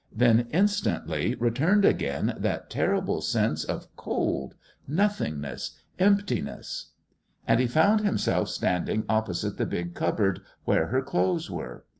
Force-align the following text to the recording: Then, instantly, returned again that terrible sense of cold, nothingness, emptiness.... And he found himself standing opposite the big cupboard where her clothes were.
Then, 0.11 0.47
instantly, 0.49 1.35
returned 1.35 1.85
again 1.85 2.33
that 2.39 2.71
terrible 2.71 3.21
sense 3.21 3.63
of 3.63 3.95
cold, 3.95 4.55
nothingness, 4.87 5.79
emptiness.... 5.99 6.89
And 7.47 7.59
he 7.59 7.67
found 7.67 8.01
himself 8.01 8.49
standing 8.49 9.03
opposite 9.07 9.59
the 9.59 9.65
big 9.67 9.93
cupboard 9.93 10.41
where 10.65 10.87
her 10.87 11.03
clothes 11.03 11.51
were. 11.51 11.85